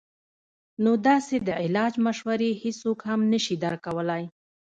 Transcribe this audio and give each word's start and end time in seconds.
نو 0.83 0.91
داسې 1.07 1.35
د 1.47 1.49
علاج 1.63 1.93
مشورې 2.05 2.51
هيڅوک 2.61 2.99
هم 3.09 3.19
نشي 3.31 3.55
درکولے- 3.63 4.21